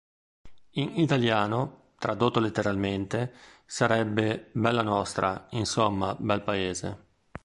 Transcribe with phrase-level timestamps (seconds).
[0.79, 3.31] In italiano, tradotto letteralmente,
[3.67, 7.05] sarebbe "Bella Nostra", insomma, "Bel Paese".